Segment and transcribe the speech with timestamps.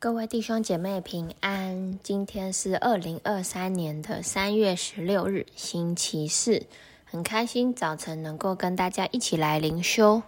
[0.00, 6.66] 各位弟兄姐妹平安，今天是二零二三年的三月十六日，星期四，
[7.04, 10.22] 很开心早晨能够跟大家一起来灵修。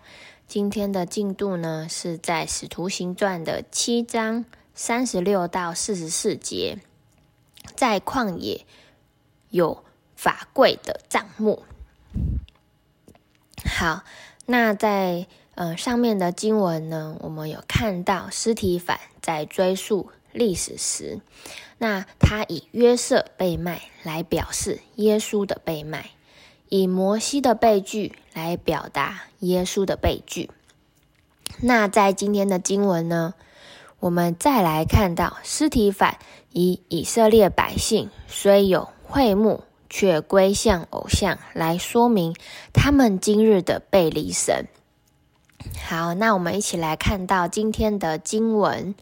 [0.49, 4.45] 今天的进度呢是在使徒行传的七章
[4.75, 6.79] 三十六到四十四节，
[7.77, 8.67] 在旷野
[9.51, 9.85] 有
[10.17, 11.63] 法柜的帐幕。
[13.65, 14.03] 好，
[14.47, 15.29] 那在。
[15.55, 21.21] 呃，上面的经文呢，我们有看到司提反在追溯历史时，
[21.77, 26.11] 那他以约瑟被卖来表示耶稣的被卖，
[26.69, 30.51] 以摩西的被拒来表达耶稣的被拒。
[31.61, 33.35] 那在今天的经文呢，
[33.99, 36.19] 我们再来看到司提反
[36.53, 42.35] 以以色列百姓虽有会幕，却归向偶像，来说明
[42.73, 44.67] 他们今日的背离神。
[45.85, 48.95] 好，那我们一起来看到今天的经文。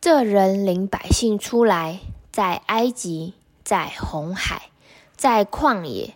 [0.00, 2.00] 这人领百姓出来，
[2.32, 4.70] 在埃及，在红海，
[5.16, 6.14] 在旷野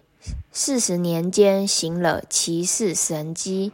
[0.50, 3.72] 四十年间行了奇事神迹。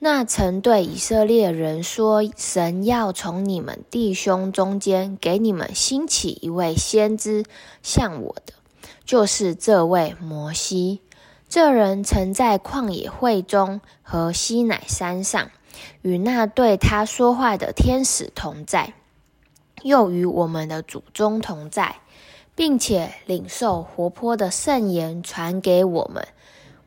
[0.00, 7.44] 那曾对以色列人说：“神要从你们弟兄中间给你们兴起一位先知，
[7.82, 8.54] 像我的，
[9.04, 11.00] 就是这位摩西。”
[11.48, 15.50] 这人曾在旷野会中和西乃山上，
[16.02, 18.92] 与那对他说话的天使同在，
[19.82, 22.00] 又与我们的祖宗同在，
[22.54, 26.28] 并且领受活泼的圣言传给我们。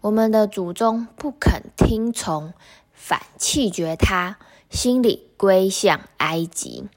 [0.01, 2.53] 我们的祖宗不肯听从，
[2.93, 4.37] 反弃绝他，
[4.69, 6.87] 心里归向埃及。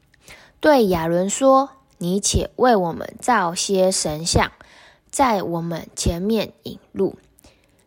[0.60, 4.52] 对亚伦说：“你且为我们造些神像，
[5.10, 7.16] 在我们前面引路。”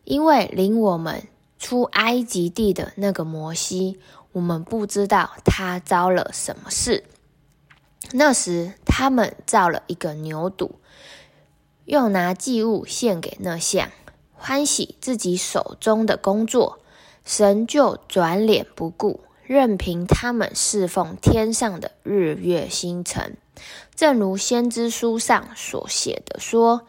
[0.08, 1.28] 因为领我们
[1.58, 4.00] 出埃及地的那个摩西，
[4.32, 7.04] 我们不知道他遭了什么事。
[8.12, 10.70] 那时他们造了一个牛犊，
[11.84, 13.90] 又拿祭物献给那像，
[14.32, 16.78] 欢喜自己手中的工作，
[17.26, 23.36] 神就转脸不顾，任凭他们侍奉天上的日月星辰，
[23.94, 26.86] 正如先知书上所写的说：“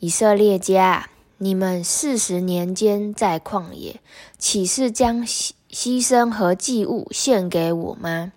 [0.00, 4.00] 以色列家。”你们四十年间在旷野，
[4.38, 8.32] 岂是将牺牲和祭物献给我吗？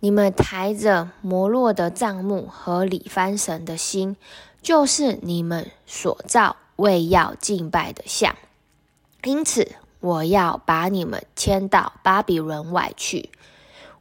[0.00, 4.16] 你们抬着摩洛的帐幕和里番神的心，
[4.60, 8.34] 就是你们所造为要敬拜的像。
[9.22, 13.30] 因此，我要把你们迁到巴比伦外去。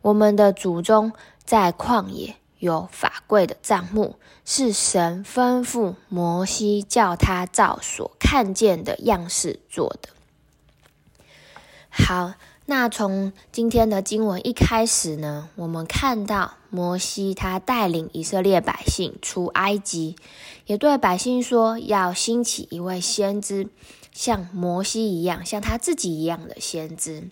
[0.02, 1.13] 我们的祖宗
[1.44, 2.36] 在旷野。
[2.65, 10.09] 有法柜的帐幕，是神吩咐摩西叫他照所看见的样式做的。
[11.89, 12.33] 好，
[12.65, 20.15] 那从今天的经文一开始呢，我们看到摩西他带领以色列百姓出埃及，
[20.65, 23.69] 也对百姓说要兴起一位先知，
[24.11, 27.29] 像摩西一样，像他自己一样的先知。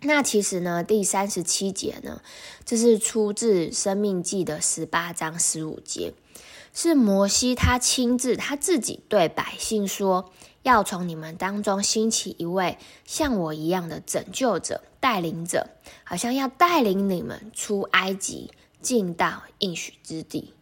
[0.00, 2.22] 那其实呢，第三十七节呢，
[2.64, 6.14] 这是出自《生命记》的十八章十五节，
[6.72, 10.30] 是摩西他亲自他自己对百姓说，
[10.62, 15.68] 要从你们当中兴起一位像我一样的拯救者、带领者，
[16.04, 20.54] 好像要带领你们出埃及，进到应许之地。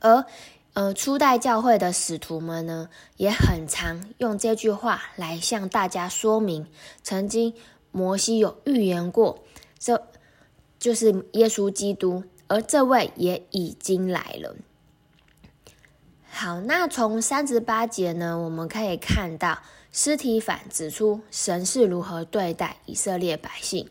[0.00, 0.26] 而
[0.74, 6.66] 呃，初代教会的使徒们呢，也很常用这句话来向大家说明
[7.02, 7.54] 曾经。
[7.94, 9.44] 摩西有预言过，
[9.78, 10.08] 这
[10.80, 14.56] 就是耶稣基督，而这位也已经来了。
[16.28, 19.60] 好，那从三十八节呢，我们可以看到
[19.92, 23.88] 司提反指出神是如何对待以色列百姓，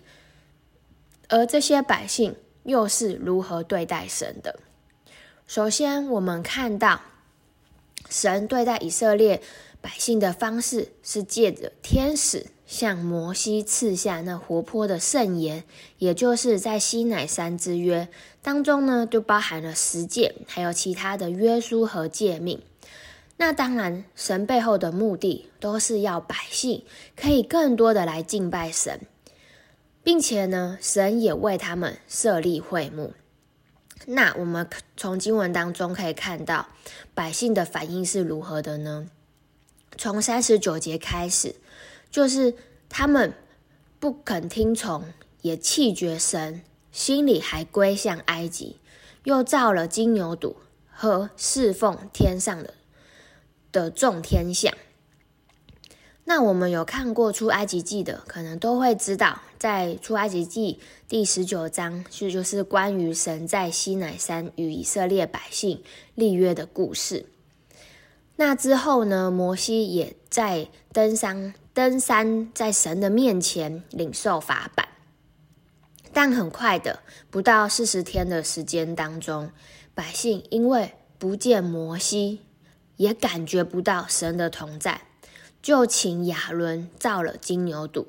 [1.30, 4.59] 而这些百姓又是如何对待神的。
[5.47, 7.00] 首先，我们看到
[8.09, 9.42] 神对待以色列
[9.84, 12.48] 百姓的方式是借着天使。
[12.66, 15.64] 向摩西赐下那活泼的圣言，
[16.00, 18.08] 也就是在西乃山之约
[18.42, 22.63] 当中呢，就包含了十诫，还有其他的约书和诫命。
[23.38, 26.84] 那当然，神背后的目的都是要百姓
[27.16, 29.02] 可以更多的来敬拜神，
[30.02, 33.13] 并且呢，神也为他们设立会幕。
[34.07, 34.68] 那我们
[34.98, 36.69] 从经文当中可以看到，
[37.13, 39.10] 百姓的反应是如何的呢？
[39.98, 41.56] 从三十九节开始。
[42.12, 42.54] 就是
[42.90, 43.34] 他们
[44.00, 45.04] 不肯听从，
[45.42, 46.62] 也弃绝神，
[46.92, 48.78] 心里还归向埃及，
[49.24, 50.54] 又造了金牛犊
[50.92, 52.75] 和侍奉天上的
[53.72, 54.72] 的众天象。
[56.25, 65.81] 那我们有看过出埃及记的，可能都会知道，在出埃及记第十九章，是就是关于神在西乃山与以色列百姓
[66.13, 67.25] 立约的故事。
[68.45, 74.90] 那之后呢，摩西也在登山，登山在神的面前领受法版。
[76.12, 77.00] 但很快的，
[77.31, 79.50] 不到四十天的时间当中，
[79.95, 82.42] 百姓因为不见摩西，
[82.98, 85.04] 也感觉不到神的同在。
[85.62, 88.07] 就请亚伦造了金牛犊，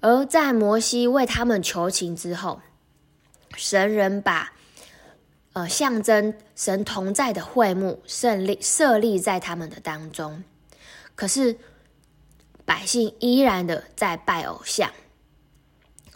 [0.00, 2.60] 而在摩西为他们求情之后，
[3.54, 4.52] 神人把
[5.58, 10.44] 呃象征神同在的会幕设立设立在他们的当中，
[11.16, 11.56] 可是
[12.64, 14.88] 百姓依然的在拜偶像。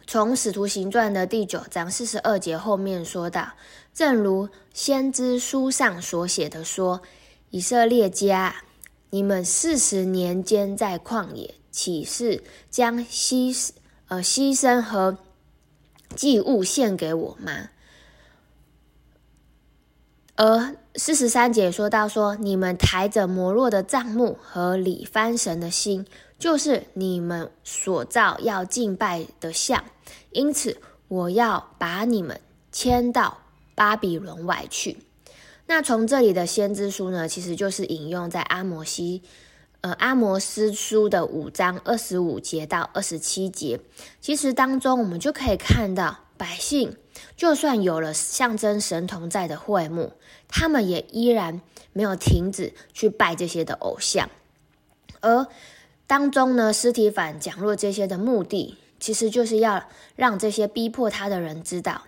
[0.07, 3.55] 从使徒行传的第九章四十二节后面说到，
[3.93, 7.03] 正如先知书上所写的说，
[7.51, 8.63] 以色列家。
[9.11, 13.71] 你们四十年间在旷野，岂是将牺
[14.07, 15.19] 呃牺牲和
[16.15, 17.69] 祭物献给我吗？
[20.35, 26.07] 而四十三节说到说，你们抬着摩洛的帐幕和理番神的心，
[26.39, 29.85] 就是你们所造要敬拜的像，
[30.31, 32.41] 因此我要把你们
[32.73, 33.39] 迁到
[33.75, 34.99] 巴比伦外去。
[35.67, 39.23] 那从这里的先知书呢，其实就是引用在阿摩西，
[39.83, 43.81] 呃，阿摩斯书的五章二十五节到二十七节。
[44.21, 46.97] 其实当中我们就可以看到，百姓
[47.37, 50.13] 就算有了象征神同在的会幕，
[50.49, 51.61] 他们也依然
[51.93, 54.31] 没有停止去拜这些的偶像。
[55.21, 55.47] 而
[56.07, 62.03] 当中呢，司提反讲论这些的目的，其实就是要让这些逼迫他的人知道，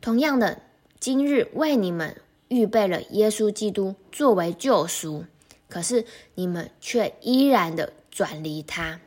[0.00, 0.62] 同样的，
[1.00, 2.16] 今日为你们。
[2.48, 5.24] 预备了耶稣基督作为救赎，
[5.70, 6.04] 可是
[6.34, 9.00] 你们却依然的转离他。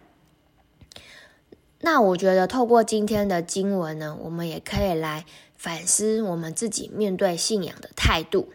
[1.82, 5.28] 那我觉得透过今天的经文呢，我们也可以来
[5.66, 8.54] 反思我们自己面对信仰的态度。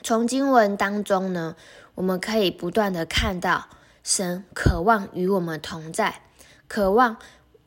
[0.00, 1.56] 从经文当中呢，
[1.96, 3.68] 我们可以不断的看到
[4.04, 6.22] 神渴望与我们同在，
[6.68, 7.16] 渴望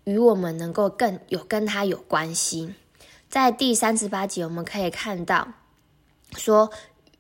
[0.06, 2.74] 与我们能够更有跟他有关系。
[3.28, 5.50] 在第三十八节，我们可以看到。
[6.38, 6.72] 说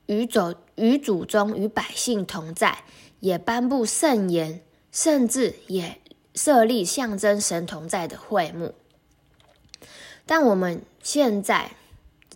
[0.05, 2.85] 与主与祖宗与百姓同在，
[3.19, 4.61] 也颁布圣言，
[4.93, 5.99] 甚至也
[6.33, 8.73] 设立象征神同在的会幕。
[10.27, 11.71] 但我们现在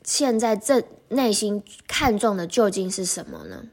[0.03, 3.65] 现在这内心看重的究竟是什么呢？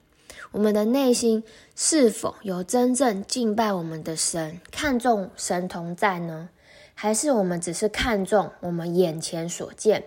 [0.50, 1.44] 我们的内心
[1.76, 6.48] 是否有真正敬拜我们的神，看重神同在呢？
[6.94, 10.04] 还是我们只是看重我们眼前所见？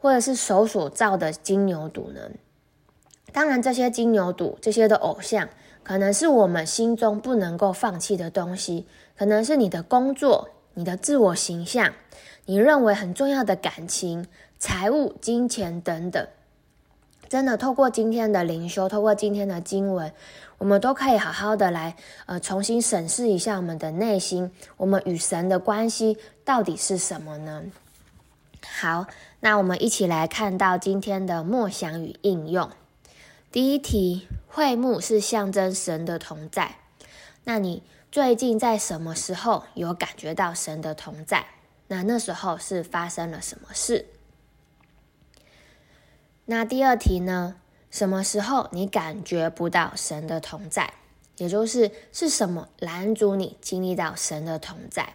[0.00, 2.30] 或者是手所造的金牛犊呢？
[3.32, 5.48] 当然，这些金牛犊、这些的偶像，
[5.82, 11.94] 可能是我们心中不能够放弃的东西，可能是你的工作、你的自我形象、
[12.46, 14.26] 你认为很重要的感情、
[14.58, 16.26] 财务、金钱等等。
[17.28, 20.12] 真的，透过今天的灵修，透过今天的经文，
[20.58, 27.64] 我们都可以好好的来呃重新审视一下我们的内心，我们与神的关系到底是什么呢？
[28.80, 29.06] 好，
[29.40, 32.70] 那我们一起来看到今天的默想与应用。
[33.50, 36.76] 第一题，会幕是象征神的同在。
[37.44, 37.82] 那你
[38.14, 41.46] 最近在什么时候有感觉到神的同在？
[41.88, 44.06] 那那时候是发生了什么事？
[46.44, 47.56] 那第二题呢？
[47.90, 50.94] 什么时候你感觉不到神的同在？
[51.38, 55.14] 也就是是什么拦阻你经历到神的同在？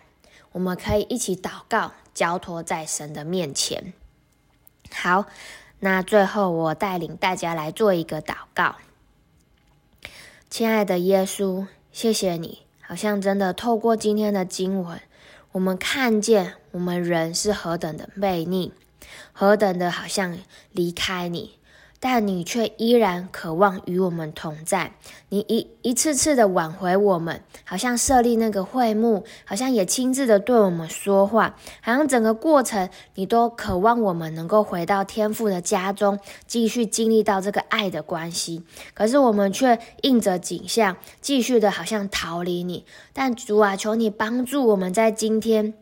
[0.51, 1.93] 我们可以一起祷告。
[2.13, 3.93] 交托在神的面前。
[4.91, 5.23] 好，
[5.79, 8.75] 那最后我带领大家来做一个祷告。
[10.49, 14.99] 亲爱的耶稣，谢谢你，好像真的透过今天的经文，
[15.51, 18.73] 我们看见我们人是何等的悖逆，
[19.31, 20.39] 何等的好像
[20.71, 21.58] 离开你。
[22.01, 24.93] 但你却依然渴望与我们同在，
[25.27, 38.63] 你一一次次的挽回我们，好像设立那个会幕，好像也亲自的对我们说话，好像整个过程你都渴望我们能够回到天父的家中，继续经历到这个爱的关系。
[38.93, 42.85] 可是我们却应着景象，继续的好像逃离你。
[43.11, 45.73] 但主啊，求你帮助我们在今天，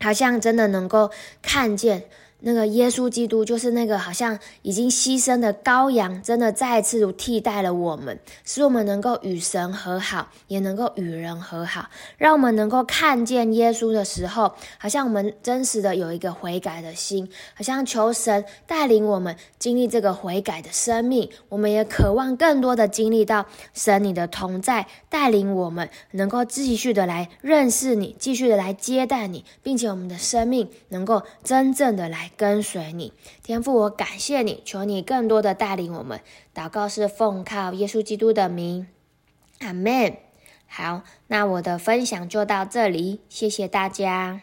[0.00, 1.10] 好像真的能够
[1.40, 2.04] 看见。
[2.46, 21.28] 那个耶稣基督就是那个好像已经牺牲的羔羊，真的再次替代了我们，使我们能够与神和好，也能够与人和好，让我们能够看见耶稣的时候，好像我们真实的有一个悔改的心，好像求神带领我们经历这个悔改的生命。
[21.48, 32.30] 我们也渴望更多的经历到神你的同在，带领我们能够继续的来认识你，继续的来接待你，并且我们的生命能够真正的来。
[32.36, 33.12] 跟随你，
[33.42, 36.20] 天父，我感谢你，求你更多的带领我们。
[36.54, 38.86] 祷告是奉靠耶稣基督的名，
[39.60, 40.16] 阿门。
[40.66, 44.40] 好，那我的分享就到这里，谢谢大家。